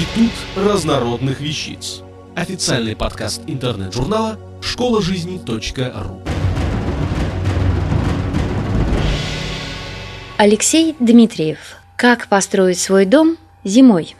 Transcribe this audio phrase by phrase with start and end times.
[0.00, 2.00] Институт разнородных вещиц.
[2.34, 6.22] Официальный подкаст интернет-журнала школа жизни.ру.
[10.38, 11.76] Алексей Дмитриев.
[11.96, 14.16] Как построить свой дом зимой?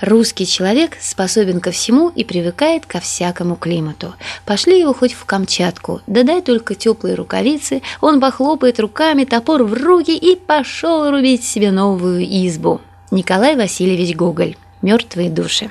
[0.00, 4.14] Русский человек способен ко всему и привыкает ко всякому климату.
[4.46, 9.74] Пошли его хоть в Камчатку, да дай только теплые рукавицы, он похлопает руками, топор в
[9.74, 12.80] руки и пошел рубить себе новую избу.
[13.12, 14.56] Николай Васильевич Гоголь.
[14.80, 15.68] Мертвые души.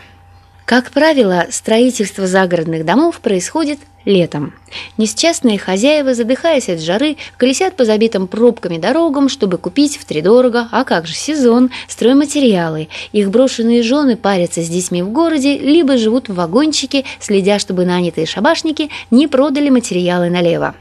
[0.63, 4.53] Как правило, строительство загородных домов происходит летом.
[4.97, 11.07] Несчастные хозяева, задыхаясь от жары, колесят по забитым пробками дорогам, чтобы купить втридорого, а как
[11.07, 12.89] же сезон, стройматериалы.
[13.11, 18.25] Их брошенные жены парятся с детьми в городе, либо живут в вагончике, следя, чтобы нанятые
[18.25, 20.75] шабашники не продали материалы налево.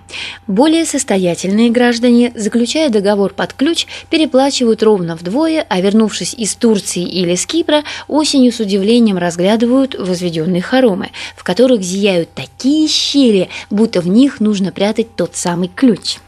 [0.47, 7.35] Более состоятельные граждане, заключая договор под ключ, переплачивают ровно вдвое, а вернувшись из Турции или
[7.35, 13.49] с Кипра, осенью с удивлением разглядывают возведенные хоромы, в которых зияют такие щели,
[13.81, 16.19] будто в них нужно прятать тот самый ключ.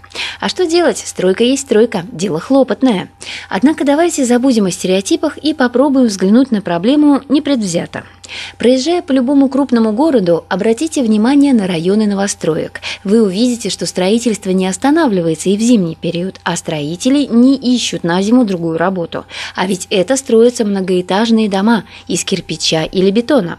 [0.41, 0.97] А что делать?
[0.97, 3.11] Стройка есть стройка, дело хлопотное.
[3.50, 8.05] Однако давайте забудем о стереотипах и попробуем взглянуть на проблему непредвзято.
[8.56, 12.80] Проезжая по любому крупному городу, обратите внимание на районы новостроек.
[13.05, 18.23] Вы увидите, что строительство не останавливается и в зимний период, а строители не ищут на
[18.23, 19.27] зиму другую работу.
[19.55, 23.58] А ведь это строятся многоэтажные дома из кирпича или бетона.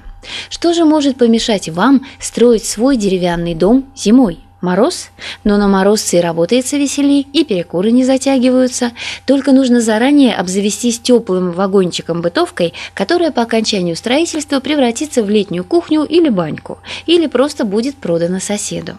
[0.50, 4.40] Что же может помешать вам строить свой деревянный дом зимой?
[4.64, 5.10] Мороз?
[5.44, 8.94] Но на морозце и работается веселей, и перекуры не затягиваются.
[9.26, 16.30] Только нужно заранее обзавестись теплым вагончиком-бытовкой, которая по окончанию строительства превратится в летнюю кухню или
[16.30, 18.94] баньку, или просто будет продана соседу.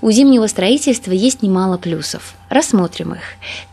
[0.00, 2.34] У зимнего строительства есть немало плюсов.
[2.48, 3.20] Рассмотрим их.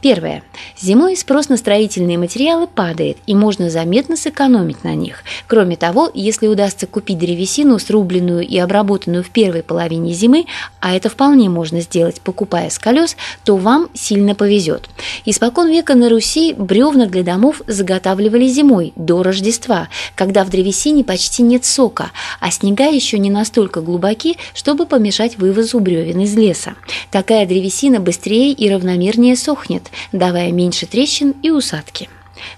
[0.02, 0.44] Первое.
[0.78, 5.24] Зимой спрос на строительные материалы падает, и можно заметно сэкономить на них.
[5.48, 10.46] Кроме того, если удастся купить древесину, срубленную и обработанную в первой половине зимы,
[10.82, 13.16] а это вполне можно сделать, покупая с колес,
[13.46, 14.90] то вам сильно повезет.
[15.24, 21.44] Испокон века на Руси бревна для домов заготавливали зимой, до Рождества, когда в древесине почти
[21.44, 22.12] нет сока,
[22.42, 26.76] а снега еще не настолько глубоки, чтобы помешать вывозу бревен из леса.
[27.10, 32.10] Такая древесина быстрее и равномернее сохнет, давая меньше трещин и усадки.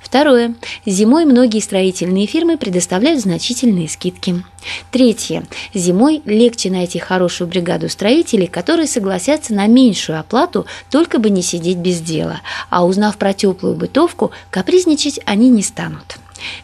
[0.01, 0.55] Второе.
[0.85, 4.43] Зимой многие строительные фирмы предоставляют значительные скидки.
[4.91, 5.45] Третье.
[5.73, 11.77] Зимой легче найти хорошую бригаду строителей, которые согласятся на меньшую оплату, только бы не сидеть
[11.77, 12.41] без дела.
[12.69, 16.17] А узнав про теплую бытовку, капризничать они не станут.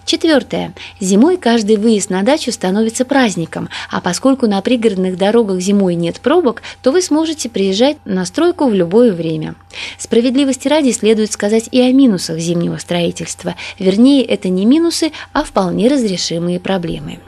[0.06, 0.74] Четвертое.
[1.00, 6.62] Зимой каждый выезд на дачу становится праздником, а поскольку на пригородных дорогах зимой нет пробок,
[6.82, 9.56] то вы сможете приезжать на стройку в любое время.
[9.98, 13.56] Справедливости ради следует сказать и о минусах зимнего строительства.
[13.80, 17.20] Вернее, это не минусы, а вполне разрешимые проблемы.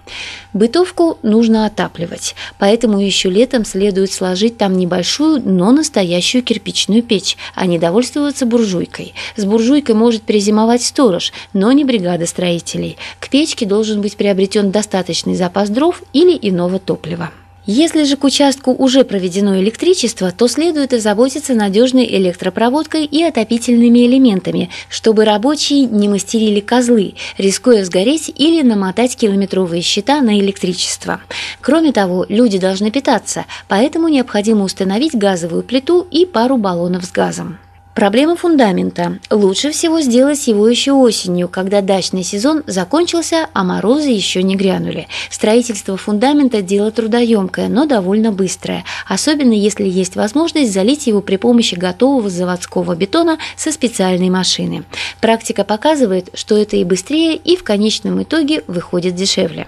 [0.54, 7.66] Бытовку нужно отапливать, поэтому еще летом следует сложить там небольшую, но настоящую кирпичную печь, а
[7.66, 9.14] не довольствоваться буржуйкой.
[9.36, 12.98] С буржуйкой может перезимовать сторож, но не бригада строителей.
[13.22, 17.32] К печке должен быть приобретен достаточный запас дров или иного топлива.
[17.66, 24.70] Если же к участку уже проведено электричество, то следует озаботиться надежной электропроводкой и отопительными элементами,
[24.88, 31.22] чтобы рабочие не мастерили козлы, рискуя сгореть или намотать километровые счета на электричество.
[31.62, 37.58] Кроме того, люди должны питаться, поэтому необходимо установить газовую плиту и пару баллонов с газом.
[37.96, 39.20] Проблема фундамента.
[39.32, 45.08] Лучше всего сделать его еще осенью, когда дачный сезон закончился, а морозы еще не грянули.
[45.30, 51.76] Строительство фундамента– дело трудоемкое, но довольно быстрое, особенно если есть возможность залить его при помощи
[51.76, 54.84] готового заводского бетона со специальной машины.
[55.22, 59.68] Практика показывает, что это и быстрее, и в конечном итоге выходит дешевле.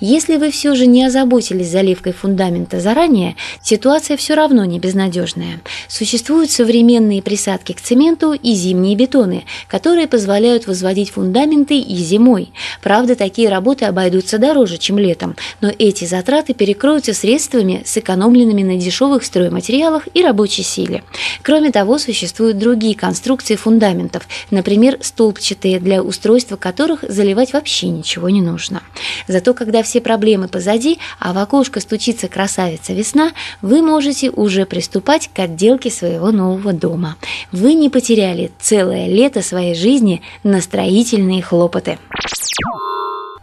[0.00, 5.60] Если вы все же не озаботились заливкой фундамента заранее, ситуация все равно не безнадежная.
[5.88, 12.52] Существуют современные присадки к цементу и зимние бетоны, которые позволяют возводить фундаменты и зимой.
[12.82, 19.24] Правда, такие работы обойдутся дороже, чем летом, но эти затраты перекроются средствами, сэкономленными на дешевых
[19.24, 21.02] стройматериалах и рабочей силе.
[21.42, 28.42] Кроме того, существуют другие конструкции фундаментов, например, столбчатые, для устройства которых заливать вообще ничего не
[28.42, 28.82] нужно.
[29.28, 33.32] Зато когда все проблемы позади, а в окошко стучится красавица весна,
[33.62, 37.16] вы можете уже приступать к отделке своего нового дома.
[37.52, 41.98] Вы не потеряли целое лето своей жизни на строительные хлопоты.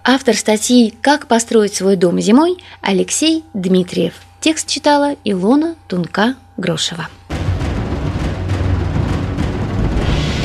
[0.04, 4.16] Автор статьи «Как построить свой дом зимой» Алексей Дмитриев.
[4.42, 7.08] Текст читала Илона Тунка-Грошева.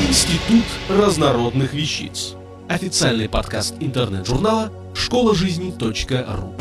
[0.07, 2.35] Институт разнородных вещиц.
[2.69, 6.53] Официальный подкаст интернет-журнала школа жизни .ру.